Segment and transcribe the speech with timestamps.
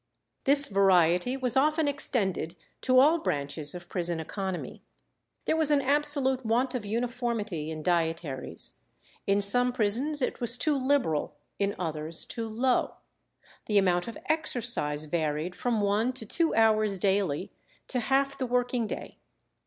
[0.45, 4.81] This variety was often extended to all branches of prison economy.
[5.45, 8.79] There was an absolute want of uniformity in dietaries;
[9.27, 12.95] in some prisons it was too liberal, in others too low.
[13.67, 17.51] The amount of exercise varied from one or two hours daily
[17.89, 19.19] to half the working day.